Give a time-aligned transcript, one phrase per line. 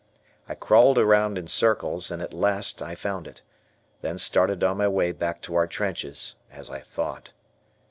[0.49, 3.43] I crawled around in circles and at last found it,
[4.01, 7.33] then started on my way back to our trenches, as I thought.